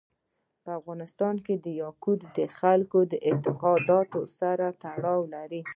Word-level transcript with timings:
په 0.63 0.69
افغانستان 0.79 1.35
کې 1.45 1.53
یاقوت 1.81 2.19
د 2.37 2.39
خلکو 2.59 2.99
د 3.11 3.13
اعتقاداتو 3.27 4.19
سره 4.39 4.65
تړاو 4.83 5.21
لري. 5.35 5.61